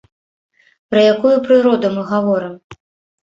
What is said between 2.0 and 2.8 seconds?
гаворым?